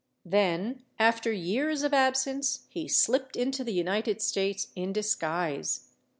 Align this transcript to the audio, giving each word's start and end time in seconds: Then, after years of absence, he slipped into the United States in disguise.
Then, 0.25 0.81
after 0.97 1.31
years 1.31 1.83
of 1.83 1.93
absence, 1.93 2.61
he 2.69 2.87
slipped 2.87 3.35
into 3.35 3.63
the 3.63 3.71
United 3.71 4.19
States 4.19 4.69
in 4.75 4.91
disguise. 4.91 5.89